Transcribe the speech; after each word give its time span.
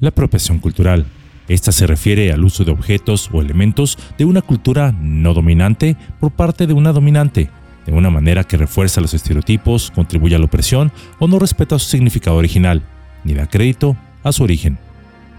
La 0.00 0.08
apropiación 0.08 0.58
cultural. 0.58 1.06
Esta 1.46 1.70
se 1.70 1.86
refiere 1.86 2.32
al 2.32 2.44
uso 2.44 2.64
de 2.64 2.72
objetos 2.72 3.30
o 3.32 3.40
elementos 3.40 3.98
de 4.18 4.24
una 4.24 4.42
cultura 4.42 4.92
no 4.92 5.34
dominante 5.34 5.96
por 6.18 6.32
parte 6.32 6.66
de 6.66 6.72
una 6.72 6.92
dominante, 6.92 7.50
de 7.86 7.92
una 7.92 8.10
manera 8.10 8.44
que 8.44 8.56
refuerza 8.56 9.00
los 9.00 9.14
estereotipos, 9.14 9.90
contribuye 9.90 10.34
a 10.34 10.38
la 10.38 10.46
opresión 10.46 10.90
o 11.18 11.28
no 11.28 11.38
respeta 11.38 11.78
su 11.78 11.88
significado 11.88 12.36
original, 12.36 12.82
ni 13.24 13.34
da 13.34 13.46
crédito 13.46 13.96
a 14.22 14.32
su 14.32 14.42
origen. 14.42 14.78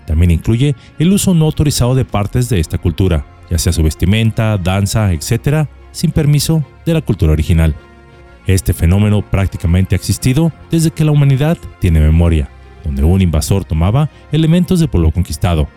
También 0.05 0.31
incluye 0.31 0.75
el 0.99 1.11
uso 1.11 1.33
no 1.33 1.45
autorizado 1.45 1.95
de 1.95 2.05
partes 2.05 2.47
de 2.47 2.59
esta 2.59 2.77
cultura, 2.77 3.25
ya 3.49 3.57
sea 3.57 3.73
su 3.73 3.83
vestimenta, 3.83 4.57
danza, 4.57 5.11
etc., 5.11 5.67
sin 5.91 6.11
permiso 6.11 6.65
de 6.85 6.93
la 6.93 7.01
cultura 7.01 7.33
original. 7.33 7.75
Este 8.47 8.73
fenómeno 8.73 9.23
prácticamente 9.23 9.95
ha 9.95 9.97
existido 9.97 10.51
desde 10.69 10.91
que 10.91 11.03
la 11.03 11.11
humanidad 11.11 11.57
tiene 11.79 11.99
memoria, 11.99 12.49
donde 12.85 13.03
un 13.03 13.21
invasor 13.21 13.65
tomaba 13.65 14.09
elementos 14.31 14.79
del 14.79 14.87
pueblo 14.87 15.11
conquistado. 15.11 15.67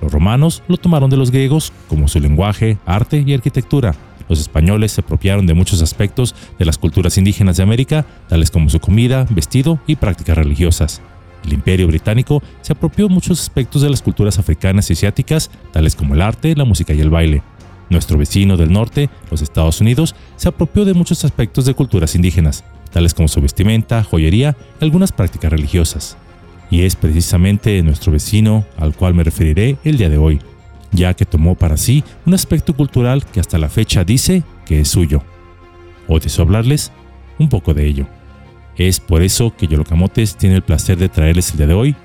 Los 0.00 0.12
romanos 0.12 0.62
lo 0.68 0.76
tomaron 0.76 1.10
de 1.10 1.16
los 1.16 1.32
griegos 1.32 1.72
como 1.88 2.06
su 2.06 2.20
lenguaje, 2.20 2.78
arte 2.86 3.24
y 3.26 3.34
arquitectura. 3.34 3.94
Los 4.28 4.40
españoles 4.40 4.92
se 4.92 5.00
apropiaron 5.00 5.46
de 5.46 5.54
muchos 5.54 5.82
aspectos 5.82 6.34
de 6.58 6.64
las 6.64 6.78
culturas 6.78 7.16
indígenas 7.18 7.56
de 7.56 7.62
América, 7.62 8.06
tales 8.28 8.50
como 8.50 8.68
su 8.68 8.78
comida, 8.78 9.26
vestido 9.30 9.80
y 9.86 9.96
prácticas 9.96 10.36
religiosas. 10.36 11.00
El 11.44 11.54
imperio 11.54 11.86
británico 11.86 12.42
se 12.60 12.74
apropió 12.74 13.08
muchos 13.08 13.40
aspectos 13.40 13.82
de 13.82 13.90
las 13.90 14.02
culturas 14.02 14.38
africanas 14.38 14.90
y 14.90 14.92
asiáticas, 14.92 15.50
tales 15.72 15.96
como 15.96 16.14
el 16.14 16.22
arte, 16.22 16.54
la 16.54 16.64
música 16.64 16.92
y 16.92 17.00
el 17.00 17.10
baile. 17.10 17.42
Nuestro 17.90 18.18
vecino 18.18 18.58
del 18.58 18.70
norte, 18.70 19.08
los 19.30 19.40
Estados 19.40 19.80
Unidos, 19.80 20.14
se 20.36 20.48
apropió 20.48 20.84
de 20.84 20.92
muchos 20.92 21.24
aspectos 21.24 21.64
de 21.64 21.72
culturas 21.72 22.14
indígenas, 22.14 22.64
tales 22.92 23.14
como 23.14 23.28
su 23.28 23.40
vestimenta, 23.40 24.04
joyería 24.04 24.56
y 24.78 24.84
algunas 24.84 25.10
prácticas 25.10 25.50
religiosas. 25.50 26.18
Y 26.70 26.82
es 26.82 26.96
precisamente 26.96 27.82
nuestro 27.82 28.12
vecino 28.12 28.64
al 28.76 28.94
cual 28.94 29.14
me 29.14 29.24
referiré 29.24 29.78
el 29.84 29.96
día 29.96 30.08
de 30.08 30.18
hoy, 30.18 30.40
ya 30.92 31.14
que 31.14 31.24
tomó 31.24 31.54
para 31.54 31.76
sí 31.76 32.04
un 32.26 32.34
aspecto 32.34 32.74
cultural 32.74 33.24
que 33.24 33.40
hasta 33.40 33.58
la 33.58 33.68
fecha 33.68 34.04
dice 34.04 34.42
que 34.66 34.80
es 34.80 34.88
suyo. 34.88 35.22
Hoy 36.08 36.20
deseo 36.20 36.44
hablarles 36.44 36.92
un 37.38 37.48
poco 37.48 37.74
de 37.74 37.86
ello. 37.86 38.06
Es 38.76 39.00
por 39.00 39.22
eso 39.22 39.54
que 39.56 39.66
Yolocamotes 39.66 40.36
tiene 40.36 40.56
el 40.56 40.62
placer 40.62 40.98
de 40.98 41.08
traerles 41.08 41.50
el 41.50 41.58
día 41.58 41.66
de 41.66 41.74
hoy 41.74 41.96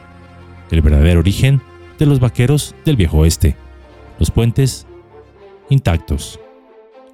el 0.71 0.81
verdadero 0.81 1.19
origen 1.19 1.61
de 1.99 2.05
los 2.05 2.19
vaqueros 2.19 2.75
del 2.85 2.95
viejo 2.95 3.19
oeste, 3.19 3.55
los 4.19 4.31
puentes 4.31 4.87
intactos. 5.69 6.39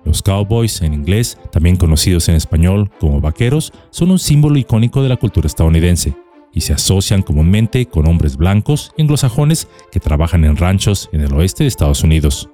Los 0.06 0.22
cowboys 0.22 0.82
en 0.82 0.94
inglés, 0.94 1.38
también 1.52 1.76
conocidos 1.76 2.30
en 2.30 2.36
español 2.36 2.90
como 3.00 3.20
vaqueros, 3.20 3.74
son 3.90 4.12
un 4.12 4.20
símbolo 4.20 4.58
icónico 4.58 5.04
de 5.04 5.10
la 5.10 5.18
cultura 5.18 5.48
estadounidense 5.48 6.16
y 6.54 6.62
se 6.62 6.74
asocian 6.74 7.22
comúnmente 7.22 7.86
con 7.86 8.08
hombres 8.08 8.38
blancos 8.38 8.92
anglosajones 8.98 9.68
que 9.92 10.00
trabajan 10.00 10.46
en 10.46 10.58
ranchos 10.58 11.10
en 11.12 11.22
el 11.22 11.34
oeste 11.34 11.64
de 11.64 11.68
Estados 11.68 12.04
Unidos. 12.04 12.50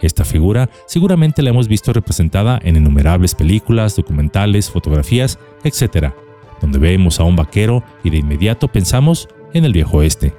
Esta 0.00 0.24
figura 0.24 0.68
seguramente 0.86 1.42
la 1.42 1.50
hemos 1.50 1.68
visto 1.68 1.92
representada 1.92 2.60
en 2.62 2.76
innumerables 2.76 3.34
películas, 3.34 3.96
documentales, 3.96 4.70
fotografías, 4.70 5.38
etc., 5.62 6.12
donde 6.60 6.78
vemos 6.78 7.20
a 7.20 7.24
un 7.24 7.36
vaquero 7.36 7.82
y 8.04 8.10
de 8.10 8.18
inmediato 8.18 8.68
pensamos 8.68 9.28
en 9.52 9.64
el 9.64 9.72
viejo 9.72 9.98
oeste. 9.98 10.34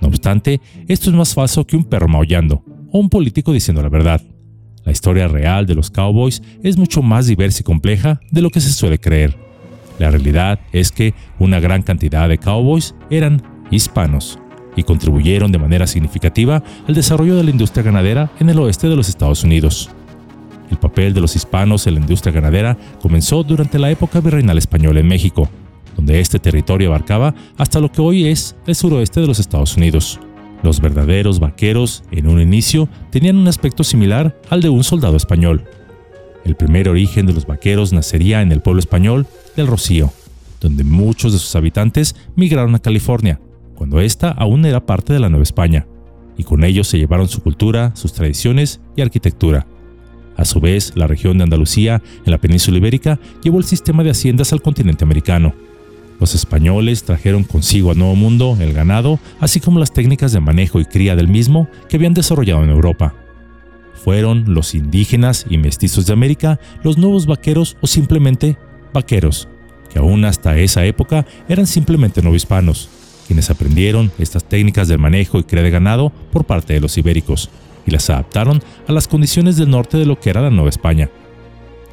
No 0.00 0.08
obstante, 0.08 0.60
esto 0.86 1.10
es 1.10 1.16
más 1.16 1.34
falso 1.34 1.66
que 1.66 1.76
un 1.76 1.84
perro 1.84 2.08
maullando 2.08 2.62
o 2.90 2.98
un 2.98 3.10
político 3.10 3.52
diciendo 3.52 3.82
la 3.82 3.88
verdad. 3.88 4.22
La 4.84 4.92
historia 4.92 5.28
real 5.28 5.66
de 5.66 5.74
los 5.74 5.90
cowboys 5.90 6.42
es 6.62 6.78
mucho 6.78 7.02
más 7.02 7.26
diversa 7.26 7.60
y 7.60 7.64
compleja 7.64 8.20
de 8.30 8.40
lo 8.40 8.50
que 8.50 8.60
se 8.60 8.72
suele 8.72 8.98
creer. 8.98 9.47
La 9.98 10.10
realidad 10.10 10.60
es 10.72 10.92
que 10.92 11.14
una 11.38 11.60
gran 11.60 11.82
cantidad 11.82 12.28
de 12.28 12.38
cowboys 12.38 12.94
eran 13.10 13.42
hispanos 13.70 14.38
y 14.76 14.84
contribuyeron 14.84 15.50
de 15.50 15.58
manera 15.58 15.86
significativa 15.86 16.62
al 16.86 16.94
desarrollo 16.94 17.36
de 17.36 17.44
la 17.44 17.50
industria 17.50 17.82
ganadera 17.82 18.30
en 18.38 18.48
el 18.48 18.58
oeste 18.60 18.88
de 18.88 18.96
los 18.96 19.08
Estados 19.08 19.42
Unidos. 19.42 19.90
El 20.70 20.78
papel 20.78 21.14
de 21.14 21.20
los 21.20 21.34
hispanos 21.34 21.86
en 21.86 21.94
la 21.94 22.00
industria 22.00 22.32
ganadera 22.32 22.76
comenzó 23.00 23.42
durante 23.42 23.78
la 23.78 23.90
época 23.90 24.20
virreinal 24.20 24.58
española 24.58 25.00
en 25.00 25.08
México, 25.08 25.48
donde 25.96 26.20
este 26.20 26.38
territorio 26.38 26.88
abarcaba 26.88 27.34
hasta 27.56 27.80
lo 27.80 27.90
que 27.90 28.02
hoy 28.02 28.28
es 28.28 28.54
el 28.66 28.74
suroeste 28.74 29.20
de 29.20 29.26
los 29.26 29.40
Estados 29.40 29.76
Unidos. 29.76 30.20
Los 30.62 30.80
verdaderos 30.80 31.40
vaqueros, 31.40 32.02
en 32.10 32.28
un 32.28 32.40
inicio, 32.40 32.88
tenían 33.10 33.36
un 33.36 33.48
aspecto 33.48 33.82
similar 33.82 34.36
al 34.50 34.60
de 34.60 34.68
un 34.68 34.84
soldado 34.84 35.16
español. 35.16 35.64
El 36.48 36.56
primer 36.56 36.88
origen 36.88 37.26
de 37.26 37.34
los 37.34 37.46
vaqueros 37.46 37.92
nacería 37.92 38.40
en 38.40 38.52
el 38.52 38.62
pueblo 38.62 38.80
español 38.80 39.26
del 39.54 39.66
Rocío, 39.66 40.14
donde 40.62 40.82
muchos 40.82 41.34
de 41.34 41.38
sus 41.38 41.54
habitantes 41.54 42.16
migraron 42.36 42.74
a 42.74 42.78
California, 42.78 43.38
cuando 43.74 44.00
ésta 44.00 44.30
aún 44.30 44.64
era 44.64 44.86
parte 44.86 45.12
de 45.12 45.20
la 45.20 45.28
Nueva 45.28 45.42
España, 45.42 45.86
y 46.38 46.44
con 46.44 46.64
ellos 46.64 46.88
se 46.88 46.96
llevaron 46.96 47.28
su 47.28 47.42
cultura, 47.42 47.92
sus 47.94 48.14
tradiciones 48.14 48.80
y 48.96 49.02
arquitectura. 49.02 49.66
A 50.38 50.46
su 50.46 50.58
vez, 50.58 50.94
la 50.96 51.06
región 51.06 51.36
de 51.36 51.44
Andalucía, 51.44 52.00
en 52.24 52.30
la 52.30 52.38
península 52.38 52.78
ibérica, 52.78 53.20
llevó 53.42 53.58
el 53.58 53.64
sistema 53.64 54.02
de 54.02 54.12
haciendas 54.12 54.54
al 54.54 54.62
continente 54.62 55.04
americano, 55.04 55.52
los 56.18 56.34
españoles 56.34 57.04
trajeron 57.04 57.44
consigo 57.44 57.90
al 57.90 57.98
Nuevo 57.98 58.16
Mundo 58.16 58.56
el 58.58 58.72
ganado, 58.72 59.20
así 59.38 59.60
como 59.60 59.78
las 59.78 59.92
técnicas 59.92 60.32
de 60.32 60.40
manejo 60.40 60.80
y 60.80 60.86
cría 60.86 61.14
del 61.14 61.28
mismo 61.28 61.68
que 61.90 61.96
habían 61.96 62.14
desarrollado 62.14 62.64
en 62.64 62.70
Europa. 62.70 63.14
Fueron 64.04 64.44
los 64.54 64.74
indígenas 64.74 65.44
y 65.50 65.58
mestizos 65.58 66.06
de 66.06 66.12
América 66.12 66.60
los 66.82 66.98
nuevos 66.98 67.26
vaqueros 67.26 67.76
o 67.80 67.86
simplemente 67.86 68.56
vaqueros, 68.92 69.48
que 69.92 69.98
aún 69.98 70.24
hasta 70.24 70.56
esa 70.58 70.84
época 70.84 71.26
eran 71.48 71.66
simplemente 71.66 72.22
novohispanos, 72.22 72.88
quienes 73.26 73.50
aprendieron 73.50 74.12
estas 74.18 74.44
técnicas 74.44 74.88
del 74.88 74.98
manejo 74.98 75.38
y 75.38 75.44
cría 75.44 75.62
de 75.62 75.70
ganado 75.70 76.10
por 76.32 76.44
parte 76.44 76.74
de 76.74 76.80
los 76.80 76.96
ibéricos 76.96 77.50
y 77.86 77.90
las 77.90 78.08
adaptaron 78.10 78.62
a 78.86 78.92
las 78.92 79.08
condiciones 79.08 79.56
del 79.56 79.70
norte 79.70 79.96
de 79.98 80.06
lo 80.06 80.20
que 80.20 80.30
era 80.30 80.42
la 80.42 80.50
Nueva 80.50 80.70
España. 80.70 81.10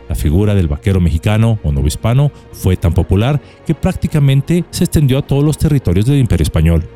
La 0.08 0.16
figura 0.16 0.54
del 0.54 0.68
vaquero 0.68 1.02
mexicano 1.02 1.58
o 1.64 1.72
novohispano 1.72 2.32
fue 2.52 2.78
tan 2.78 2.94
popular 2.94 3.42
que 3.66 3.74
prácticamente 3.74 4.64
se 4.70 4.84
extendió 4.84 5.18
a 5.18 5.22
todos 5.24 5.44
los 5.44 5.58
territorios 5.58 6.06
del 6.06 6.20
Imperio 6.20 6.44
Español, 6.44 6.88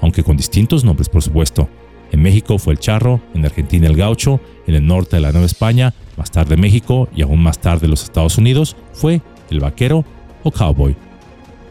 aunque 0.00 0.24
con 0.24 0.36
distintos 0.36 0.84
nombres 0.84 1.08
por 1.08 1.22
supuesto. 1.22 1.68
En 2.16 2.22
México 2.22 2.58
fue 2.58 2.72
el 2.72 2.78
charro, 2.78 3.20
en 3.34 3.44
Argentina 3.44 3.86
el 3.86 3.94
gaucho, 3.94 4.40
en 4.66 4.74
el 4.74 4.86
norte 4.86 5.16
de 5.16 5.20
la 5.20 5.32
Nueva 5.32 5.44
España, 5.44 5.92
más 6.16 6.30
tarde 6.30 6.56
México 6.56 7.10
y 7.14 7.20
aún 7.20 7.42
más 7.42 7.58
tarde 7.58 7.88
los 7.88 8.04
Estados 8.04 8.38
Unidos 8.38 8.74
fue 8.94 9.20
el 9.50 9.60
vaquero 9.60 10.02
o 10.42 10.50
cowboy. 10.50 10.96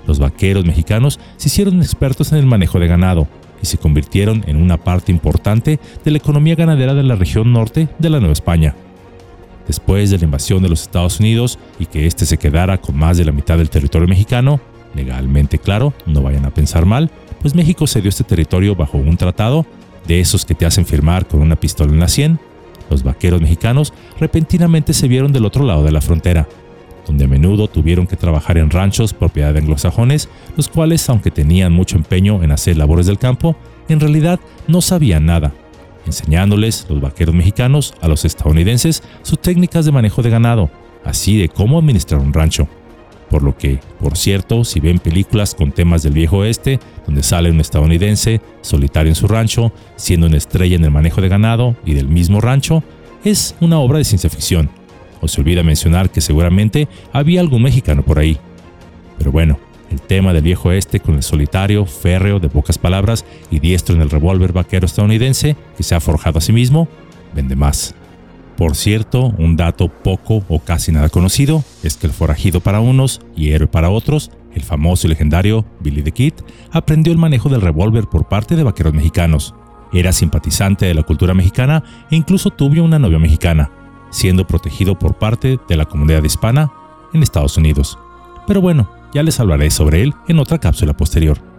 Los 0.05 0.19
vaqueros 0.19 0.63
mexicanos 0.63 1.19
se 1.37 1.47
hicieron 1.47 1.81
expertos 1.81 2.31
en 2.31 2.37
el 2.37 2.45
manejo 2.45 2.77
de 2.77 2.85
ganado 2.85 3.27
y 3.59 3.65
se 3.65 3.79
convirtieron 3.79 4.43
en 4.45 4.57
una 4.57 4.77
parte 4.77 5.11
importante 5.11 5.79
de 6.03 6.11
la 6.11 6.19
economía 6.19 6.53
ganadera 6.53 6.93
de 6.93 7.01
la 7.01 7.15
región 7.15 7.51
norte 7.51 7.87
de 7.97 8.09
la 8.11 8.19
Nueva 8.19 8.33
España 8.33 8.75
después 9.65 10.11
de 10.11 10.19
la 10.19 10.25
invasión 10.25 10.61
de 10.61 10.69
los 10.69 10.83
Estados 10.83 11.19
Unidos 11.19 11.57
y 11.79 11.87
que 11.87 12.05
éste 12.05 12.27
se 12.27 12.37
quedara 12.37 12.77
con 12.77 12.95
más 12.95 13.17
de 13.17 13.25
la 13.25 13.31
mitad 13.31 13.57
del 13.57 13.71
territorio 13.71 14.07
mexicano, 14.07 14.59
legalmente 14.93 15.57
claro, 15.57 15.95
no 16.05 16.21
vayan 16.21 16.45
a 16.45 16.53
pensar 16.53 16.85
mal, 16.85 17.09
pues 17.41 17.55
México 17.55 17.87
cedió 17.87 18.09
este 18.09 18.23
territorio 18.23 18.75
bajo 18.75 18.99
un 18.99 19.17
tratado, 19.17 19.65
de 20.07 20.19
esos 20.19 20.45
que 20.45 20.55
te 20.55 20.65
hacen 20.65 20.85
firmar 20.85 21.27
con 21.27 21.41
una 21.41 21.55
pistola 21.55 21.91
en 21.91 21.99
la 21.99 22.07
sien, 22.07 22.39
los 22.89 23.03
vaqueros 23.03 23.41
mexicanos 23.41 23.93
repentinamente 24.19 24.93
se 24.93 25.07
vieron 25.07 25.33
del 25.33 25.45
otro 25.45 25.65
lado 25.65 25.83
de 25.83 25.91
la 25.91 26.01
frontera, 26.01 26.47
donde 27.07 27.25
a 27.25 27.27
menudo 27.27 27.67
tuvieron 27.67 28.07
que 28.07 28.15
trabajar 28.15 28.57
en 28.57 28.69
ranchos 28.69 29.13
propiedad 29.13 29.53
de 29.53 29.59
anglosajones, 29.59 30.29
los 30.55 30.69
cuales, 30.69 31.07
aunque 31.09 31.31
tenían 31.31 31.73
mucho 31.73 31.97
empeño 31.97 32.43
en 32.43 32.51
hacer 32.51 32.77
labores 32.77 33.05
del 33.05 33.19
campo, 33.19 33.55
en 33.89 33.99
realidad 33.99 34.39
no 34.67 34.81
sabían 34.81 35.25
nada 35.25 35.53
enseñándoles 36.05 36.85
los 36.89 37.01
vaqueros 37.01 37.35
mexicanos 37.35 37.93
a 38.01 38.07
los 38.07 38.25
estadounidenses 38.25 39.03
sus 39.21 39.39
técnicas 39.39 39.85
de 39.85 39.91
manejo 39.91 40.21
de 40.21 40.29
ganado, 40.29 40.69
así 41.03 41.37
de 41.37 41.49
cómo 41.49 41.79
administrar 41.79 42.21
un 42.21 42.33
rancho. 42.33 42.67
Por 43.35 43.43
lo 43.43 43.57
que, 43.57 43.81
por 43.99 44.15
cierto, 44.15 44.63
si 44.63 44.79
ven 44.79 44.97
películas 44.97 45.55
con 45.55 45.73
temas 45.73 46.03
del 46.03 46.13
viejo 46.13 46.37
oeste, 46.37 46.79
donde 47.05 47.21
sale 47.21 47.51
un 47.51 47.59
estadounidense 47.59 48.39
solitario 48.61 49.11
en 49.11 49.15
su 49.15 49.27
rancho, 49.27 49.73
siendo 49.97 50.27
una 50.27 50.37
estrella 50.37 50.77
en 50.77 50.85
el 50.85 50.91
manejo 50.91 51.19
de 51.19 51.27
ganado 51.27 51.75
y 51.83 51.95
del 51.95 52.07
mismo 52.07 52.39
rancho, 52.39 52.81
es 53.25 53.53
una 53.59 53.77
obra 53.79 53.97
de 53.97 54.05
ciencia 54.05 54.29
ficción. 54.29 54.69
O 55.19 55.27
se 55.27 55.41
olvida 55.41 55.63
mencionar 55.63 56.09
que 56.11 56.21
seguramente 56.21 56.87
había 57.11 57.41
algún 57.41 57.63
mexicano 57.63 58.03
por 58.03 58.19
ahí. 58.19 58.37
Pero 59.17 59.33
bueno, 59.33 59.59
el 59.91 59.99
tema 59.99 60.31
del 60.31 60.43
viejo 60.43 60.71
este 60.71 61.01
con 61.01 61.15
el 61.15 61.23
solitario, 61.23 61.85
férreo, 61.85 62.39
de 62.39 62.47
pocas 62.47 62.77
palabras 62.77 63.25
y 63.51 63.59
diestro 63.59 63.95
en 63.95 64.01
el 64.01 64.11
revólver 64.11 64.53
vaquero 64.53 64.85
estadounidense 64.85 65.57
que 65.75 65.83
se 65.83 65.93
ha 65.93 65.99
forjado 65.99 66.37
a 66.37 66.41
sí 66.41 66.53
mismo, 66.53 66.87
vende 67.33 67.57
más. 67.57 67.95
Por 68.57 68.75
cierto, 68.75 69.33
un 69.37 69.57
dato 69.57 69.89
poco 69.89 70.43
o 70.47 70.59
casi 70.59 70.91
nada 70.91 71.09
conocido 71.09 71.63
es 71.83 71.97
que 71.97 72.07
el 72.07 72.13
forajido 72.13 72.61
para 72.61 72.79
unos 72.79 73.19
y 73.35 73.51
héroe 73.51 73.67
para 73.67 73.89
otros, 73.89 74.31
el 74.53 74.63
famoso 74.63 75.07
y 75.07 75.09
legendario 75.09 75.65
Billy 75.81 76.01
the 76.03 76.13
Kid, 76.13 76.33
aprendió 76.71 77.11
el 77.11 77.19
manejo 77.19 77.49
del 77.49 77.61
revólver 77.61 78.05
por 78.05 78.29
parte 78.29 78.55
de 78.55 78.63
vaqueros 78.63 78.93
mexicanos. 78.93 79.53
Era 79.91 80.13
simpatizante 80.13 80.85
de 80.85 80.93
la 80.93 81.03
cultura 81.03 81.33
mexicana 81.33 81.83
e 82.09 82.15
incluso 82.15 82.49
tuvo 82.49 82.81
una 82.81 82.97
novia 82.97 83.19
mexicana, 83.19 83.71
siendo 84.09 84.47
protegido 84.47 84.97
por 84.97 85.15
parte 85.15 85.59
de 85.67 85.75
la 85.75 85.85
comunidad 85.85 86.23
hispana 86.23 86.71
en 87.13 87.23
Estados 87.23 87.57
Unidos. 87.57 87.99
Pero 88.47 88.61
bueno, 88.61 88.89
ya 89.13 89.23
les 89.23 89.39
hablaré 89.39 89.69
sobre 89.69 90.01
él 90.01 90.13
en 90.27 90.39
otra 90.39 90.59
cápsula 90.59 90.95
posterior. 90.95 91.54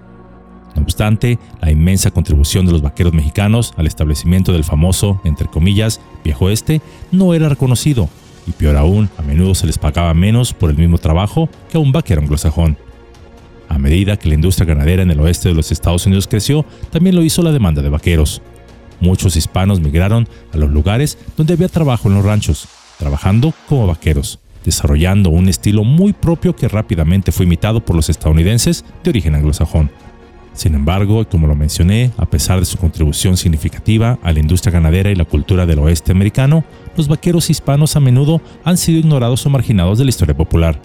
No 0.77 0.83
obstante, 0.83 1.39
la 1.61 1.71
inmensa 1.71 2.11
contribución 2.11 2.67
de 2.67 2.73
los 2.73 2.83
vaqueros 2.83 3.15
mexicanos 3.15 3.73
al 3.77 3.87
establecimiento 3.87 4.53
del 4.53 4.63
famoso, 4.63 5.21
entre 5.25 5.49
comillas, 5.49 6.01
viejo 6.23 6.51
este, 6.51 6.83
no 7.11 7.33
era 7.33 7.49
reconocido, 7.49 8.11
y 8.47 8.53
peor 8.53 8.77
aún, 8.77 9.09
a 9.17 9.23
menudo 9.23 9.55
se 9.55 9.67
les 9.67 9.79
pagaba 9.79 10.13
menos 10.15 10.53
por 10.53 10.71
el 10.71 10.77
mismo 10.77 10.99
trabajo 10.99 11.49
que 11.71 11.79
a 11.79 11.81
un 11.81 11.93
vaquero 11.93 12.21
anglosajón. 12.21 12.77
A 13.69 13.79
medida 13.79 14.19
que 14.19 14.29
la 14.29 14.35
industria 14.35 14.67
ganadera 14.67 15.03
en 15.03 15.11
el 15.11 15.21
oeste 15.21 15.49
de 15.49 15.55
los 15.55 15.73
Estados 15.73 16.07
Unidos 16.07 16.29
creció, 16.29 16.65
también 16.91 17.17
lo 17.17 17.23
hizo 17.23 17.43
la 17.43 17.53
demanda 17.53 17.83
de 17.83 17.89
vaqueros. 17.89 18.43
Muchos 19.01 19.35
hispanos 19.37 19.81
migraron 19.81 20.29
a 20.53 20.59
los 20.59 20.71
lugares 20.71 21.19
donde 21.37 21.55
había 21.55 21.69
trabajo 21.69 22.09
en 22.09 22.15
los 22.15 22.25
ranchos, 22.25 22.69
trabajando 22.99 23.53
como 23.69 23.87
vaqueros, 23.87 24.39
desarrollando 24.65 25.31
un 25.31 25.49
estilo 25.49 25.85
muy 25.85 26.13
propio 26.13 26.55
que 26.55 26.69
rápidamente 26.69 27.33
fue 27.33 27.47
imitado 27.47 27.85
por 27.85 27.97
los 27.97 28.09
estadounidenses 28.09 28.85
de 29.03 29.11
origen 29.11 29.35
anglosajón. 29.35 29.91
Sin 30.57 30.75
embargo, 30.75 31.29
como 31.29 31.47
lo 31.47 31.55
mencioné, 31.55 32.13
a 32.17 32.25
pesar 32.25 32.59
de 32.59 32.65
su 32.65 32.79
contribución 32.79 33.37
significativa 33.37 34.19
a 34.23 34.33
la 34.33 34.41
industria 34.41 34.73
ganadera 34.73 35.11
y 35.11 35.15
la 35.15 35.27
cultura 35.27 35.67
del 35.67 35.79
oeste 35.81 36.13
americano, 36.13 36.65
los 36.97 37.09
vaqueros 37.09 37.51
hispanos 37.51 37.95
a 37.95 38.01
menudo 38.01 38.41
han 38.65 38.79
sido 38.79 38.99
ignorados 38.99 39.45
o 39.45 39.51
marginados 39.51 39.99
de 39.99 40.05
la 40.05 40.09
historia 40.09 40.35
popular. 40.35 40.81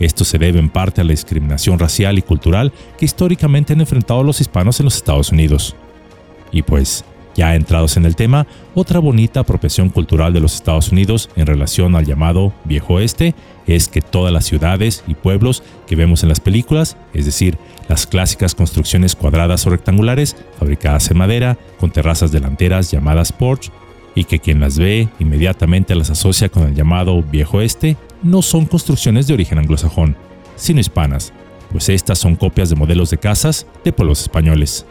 Esto 0.00 0.24
se 0.24 0.36
debe 0.36 0.58
en 0.58 0.68
parte 0.68 1.00
a 1.00 1.04
la 1.04 1.12
discriminación 1.12 1.78
racial 1.78 2.18
y 2.18 2.22
cultural 2.22 2.72
que 2.98 3.04
históricamente 3.04 3.72
han 3.72 3.80
enfrentado 3.80 4.24
los 4.24 4.40
hispanos 4.40 4.80
en 4.80 4.86
los 4.86 4.96
Estados 4.96 5.30
Unidos. 5.30 5.76
Y 6.50 6.62
pues, 6.62 7.04
ya 7.34 7.54
entrados 7.54 7.96
en 7.96 8.04
el 8.04 8.16
tema, 8.16 8.46
otra 8.74 8.98
bonita 8.98 9.40
apropiación 9.40 9.88
cultural 9.88 10.32
de 10.32 10.40
los 10.40 10.54
Estados 10.54 10.92
Unidos 10.92 11.30
en 11.36 11.46
relación 11.46 11.96
al 11.96 12.06
llamado 12.06 12.52
Viejo 12.64 12.94
Oeste 12.94 13.34
es 13.66 13.88
que 13.88 14.00
todas 14.00 14.32
las 14.32 14.44
ciudades 14.44 15.04
y 15.06 15.14
pueblos 15.14 15.62
que 15.86 15.96
vemos 15.96 16.22
en 16.22 16.28
las 16.28 16.40
películas, 16.40 16.96
es 17.12 17.24
decir, 17.24 17.58
las 17.88 18.06
clásicas 18.06 18.54
construcciones 18.54 19.16
cuadradas 19.16 19.66
o 19.66 19.70
rectangulares 19.70 20.36
fabricadas 20.58 21.10
en 21.10 21.18
madera 21.18 21.58
con 21.78 21.90
terrazas 21.90 22.32
delanteras 22.32 22.90
llamadas 22.90 23.32
porch, 23.32 23.70
y 24.14 24.24
que 24.24 24.38
quien 24.38 24.60
las 24.60 24.78
ve 24.78 25.08
inmediatamente 25.18 25.94
las 25.94 26.10
asocia 26.10 26.48
con 26.48 26.62
el 26.64 26.74
llamado 26.74 27.22
Viejo 27.22 27.60
Este, 27.60 27.96
no 28.22 28.42
son 28.42 28.66
construcciones 28.66 29.26
de 29.26 29.34
origen 29.34 29.58
anglosajón, 29.58 30.16
sino 30.56 30.80
hispanas, 30.80 31.32
pues 31.72 31.88
estas 31.88 32.18
son 32.18 32.36
copias 32.36 32.70
de 32.70 32.76
modelos 32.76 33.10
de 33.10 33.18
casas 33.18 33.66
de 33.84 33.92
pueblos 33.92 34.22
españoles. 34.22 34.86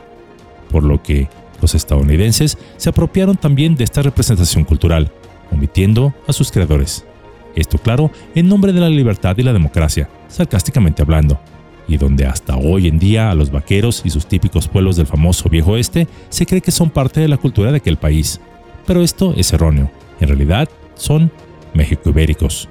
Por 0.69 0.83
lo 0.83 1.01
que 1.01 1.29
estadounidenses 1.75 2.57
se 2.77 2.89
apropiaron 2.89 3.37
también 3.37 3.75
de 3.75 3.83
esta 3.83 4.01
representación 4.01 4.65
cultural, 4.65 5.11
omitiendo 5.51 6.13
a 6.27 6.33
sus 6.33 6.51
creadores. 6.51 7.05
Esto 7.55 7.77
claro, 7.77 8.11
en 8.35 8.47
nombre 8.49 8.73
de 8.73 8.81
la 8.81 8.89
libertad 8.89 9.37
y 9.37 9.43
la 9.43 9.53
democracia, 9.53 10.09
sarcásticamente 10.27 11.01
hablando, 11.01 11.39
y 11.87 11.97
donde 11.97 12.25
hasta 12.25 12.57
hoy 12.57 12.87
en 12.87 12.99
día 12.99 13.29
a 13.29 13.35
los 13.35 13.51
vaqueros 13.51 14.01
y 14.05 14.09
sus 14.09 14.25
típicos 14.25 14.67
pueblos 14.67 14.95
del 14.95 15.05
famoso 15.05 15.49
viejo 15.49 15.71
oeste 15.71 16.07
se 16.29 16.45
cree 16.45 16.61
que 16.61 16.71
son 16.71 16.89
parte 16.89 17.21
de 17.21 17.27
la 17.27 17.37
cultura 17.37 17.71
de 17.71 17.77
aquel 17.77 17.97
país. 17.97 18.39
Pero 18.85 19.01
esto 19.01 19.33
es 19.37 19.53
erróneo, 19.53 19.91
en 20.19 20.27
realidad 20.27 20.69
son 20.95 21.31
México-ibéricos. 21.73 22.69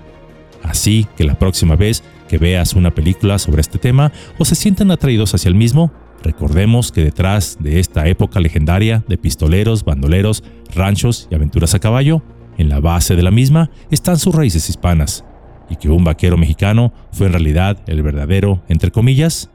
Así 0.62 1.06
que 1.16 1.24
la 1.24 1.38
próxima 1.38 1.76
vez 1.76 2.02
que 2.28 2.38
veas 2.38 2.74
una 2.74 2.94
película 2.94 3.38
sobre 3.38 3.60
este 3.60 3.78
tema 3.78 4.12
o 4.38 4.44
se 4.44 4.54
sientan 4.54 4.90
atraídos 4.90 5.34
hacia 5.34 5.48
el 5.48 5.54
mismo, 5.54 5.92
Recordemos 6.22 6.92
que 6.92 7.02
detrás 7.02 7.56
de 7.60 7.80
esta 7.80 8.06
época 8.06 8.40
legendaria 8.40 9.04
de 9.08 9.18
pistoleros, 9.18 9.84
bandoleros, 9.84 10.44
ranchos 10.74 11.26
y 11.30 11.34
aventuras 11.34 11.74
a 11.74 11.80
caballo, 11.80 12.22
en 12.58 12.68
la 12.68 12.80
base 12.80 13.16
de 13.16 13.22
la 13.22 13.30
misma 13.30 13.70
están 13.90 14.18
sus 14.18 14.34
raíces 14.34 14.68
hispanas, 14.68 15.24
y 15.68 15.76
que 15.76 15.88
un 15.88 16.04
vaquero 16.04 16.36
mexicano 16.36 16.92
fue 17.12 17.26
en 17.26 17.32
realidad 17.32 17.78
el 17.86 18.02
verdadero, 18.02 18.62
entre 18.68 18.90
comillas, 18.90 19.50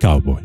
cowboy. 0.00 0.42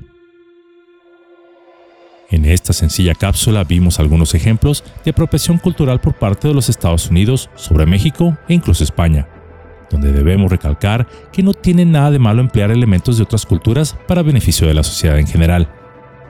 En 2.29 2.43
esta 2.43 2.73
sencilla 2.73 3.15
cápsula 3.15 3.63
vimos 3.63 3.99
algunos 4.01 4.35
ejemplos 4.35 4.83
de 5.05 5.11
apropiación 5.11 5.57
cultural 5.59 6.01
por 6.01 6.15
parte 6.15 6.49
de 6.49 6.53
los 6.53 6.67
Estados 6.67 7.09
Unidos 7.09 7.49
sobre 7.55 7.85
México 7.85 8.37
e 8.49 8.53
incluso 8.53 8.83
España, 8.83 9.29
donde 9.89 10.11
debemos 10.11 10.51
recalcar 10.51 11.07
que 11.31 11.43
no 11.43 11.53
tiene 11.53 11.85
nada 11.85 12.11
de 12.11 12.19
malo 12.19 12.41
emplear 12.41 12.71
elementos 12.71 13.17
de 13.17 13.23
otras 13.23 13.45
culturas 13.45 13.95
para 14.07 14.23
beneficio 14.23 14.67
de 14.67 14.73
la 14.73 14.83
sociedad 14.83 15.19
en 15.19 15.27
general. 15.27 15.69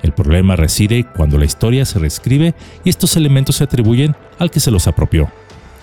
El 0.02 0.14
problema 0.14 0.56
reside 0.56 1.06
cuando 1.06 1.38
la 1.38 1.46
historia 1.46 1.86
se 1.86 2.00
reescribe 2.00 2.54
y 2.84 2.90
estos 2.90 3.16
elementos 3.16 3.58
se 3.58 3.64
atribuyen 3.64 4.16
al 4.38 4.52
que 4.52 4.60
se 4.60 4.72
los 4.72 4.88
apropió, 4.88 5.32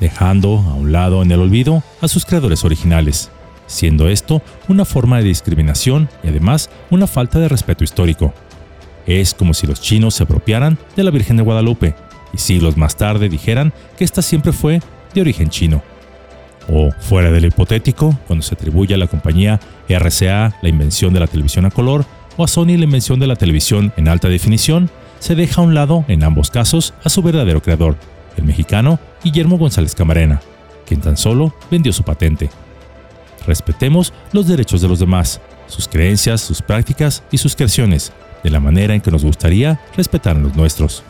dejando 0.00 0.58
a 0.58 0.74
un 0.74 0.92
lado 0.92 1.22
en 1.22 1.32
el 1.32 1.40
olvido 1.40 1.82
a 2.00 2.08
sus 2.08 2.24
creadores 2.24 2.64
originales, 2.64 3.30
siendo 3.66 4.08
esto 4.08 4.40
una 4.68 4.84
forma 4.84 5.18
de 5.18 5.24
discriminación 5.24 6.08
y 6.22 6.28
además 6.28 6.70
una 6.90 7.06
falta 7.06 7.38
de 7.38 7.48
respeto 7.48 7.82
histórico. 7.82 8.32
Es 9.06 9.34
como 9.34 9.52
si 9.52 9.66
los 9.66 9.80
chinos 9.80 10.14
se 10.14 10.22
apropiaran 10.22 10.78
de 10.96 11.02
la 11.02 11.10
Virgen 11.10 11.36
de 11.36 11.42
Guadalupe 11.42 11.94
y 12.32 12.38
siglos 12.38 12.76
más 12.76 12.96
tarde 12.96 13.28
dijeran 13.28 13.72
que 13.98 14.04
ésta 14.04 14.22
siempre 14.22 14.52
fue 14.52 14.80
de 15.12 15.20
origen 15.20 15.50
chino 15.50 15.82
o 16.68 16.90
fuera 16.98 17.30
del 17.30 17.46
hipotético, 17.46 18.18
cuando 18.26 18.42
se 18.42 18.54
atribuye 18.54 18.94
a 18.94 18.98
la 18.98 19.06
compañía 19.06 19.60
RCA 19.88 20.56
la 20.62 20.68
invención 20.68 21.12
de 21.14 21.20
la 21.20 21.26
televisión 21.26 21.66
a 21.66 21.70
color 21.70 22.04
o 22.36 22.44
a 22.44 22.48
Sony 22.48 22.76
la 22.76 22.84
invención 22.84 23.20
de 23.20 23.26
la 23.26 23.36
televisión 23.36 23.92
en 23.96 24.08
alta 24.08 24.28
definición, 24.28 24.90
se 25.20 25.34
deja 25.34 25.60
a 25.60 25.64
un 25.64 25.74
lado, 25.74 26.04
en 26.08 26.24
ambos 26.24 26.50
casos, 26.50 26.94
a 27.04 27.08
su 27.08 27.22
verdadero 27.22 27.62
creador, 27.62 27.96
el 28.36 28.44
mexicano 28.44 28.98
Guillermo 29.22 29.56
González 29.56 29.94
Camarena, 29.94 30.40
quien 30.86 31.00
tan 31.00 31.16
solo 31.16 31.54
vendió 31.70 31.92
su 31.92 32.02
patente. 32.02 32.50
Respetemos 33.46 34.12
los 34.32 34.46
derechos 34.48 34.80
de 34.80 34.88
los 34.88 34.98
demás, 34.98 35.40
sus 35.66 35.88
creencias, 35.88 36.40
sus 36.40 36.62
prácticas 36.62 37.22
y 37.30 37.38
sus 37.38 37.56
creaciones, 37.56 38.12
de 38.42 38.50
la 38.50 38.60
manera 38.60 38.94
en 38.94 39.00
que 39.00 39.10
nos 39.10 39.24
gustaría 39.24 39.80
respetar 39.96 40.36
a 40.36 40.40
los 40.40 40.54
nuestros. 40.56 41.02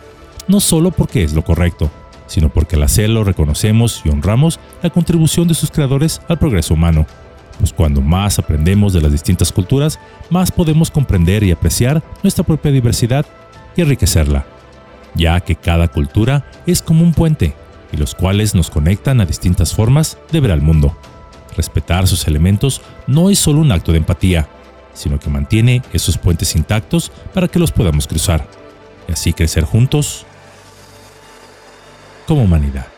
No 0.47 0.61
solo 0.61 0.91
porque 0.91 1.25
es 1.25 1.33
lo 1.33 1.43
correcto, 1.43 1.91
sino 2.27 2.49
porque 2.49 2.77
al 2.77 2.83
hacerlo 2.83 3.25
reconocemos 3.25 4.03
y 4.05 4.09
honramos 4.09 4.59
la 4.83 4.91
contribución 4.91 5.49
de 5.49 5.55
sus 5.55 5.71
creadores 5.71 6.21
al 6.29 6.39
progreso 6.39 6.75
humano. 6.75 7.07
Pues 7.59 7.73
cuando 7.73 8.01
más 8.01 8.39
aprendemos 8.39 8.93
de 8.93 9.01
las 9.01 9.13
distintas 9.13 9.53
culturas, 9.53 10.01
más 10.31 10.51
podemos 10.51 10.91
comprender 10.91 11.43
y 11.45 11.53
apreciar 11.53 12.03
nuestra 12.23 12.45
propia 12.45 12.73
diversidad 12.73 13.25
y 13.77 13.83
enriquecerla, 13.83 14.45
ya 15.15 15.41
que 15.41 15.55
cada 15.55 15.89
cultura 15.89 16.51
es 16.67 16.83
como 16.83 17.05
un 17.05 17.15
puente, 17.15 17.55
y 17.93 17.97
los 17.97 18.15
cuales 18.15 18.55
nos 18.55 18.71
conectan 18.71 19.21
a 19.21 19.27
distintas 19.27 19.73
formas 19.73 20.19
de 20.33 20.41
ver 20.41 20.51
al 20.51 20.63
mundo. 20.63 20.97
Respetar 21.57 22.09
sus 22.09 22.27
elementos 22.27 22.83
no 23.07 23.31
es 23.31 23.39
solo 23.39 23.61
un 23.61 23.71
acto 23.71 23.93
de 23.93 23.99
empatía, 23.99 24.49
sino 24.93 25.21
que 25.21 25.31
mantiene 25.31 25.83
esos 25.93 26.19
puentes 26.19 26.57
intactos 26.57 27.13
para 27.33 27.47
que 27.47 27.61
los 27.61 27.71
podamos 27.71 28.09
cruzar, 28.09 28.47
y 29.09 29.13
así 29.13 29.33
crecer 29.33 29.65
juntos 29.65 30.27
como 32.27 32.43
humanidad. 32.43 32.94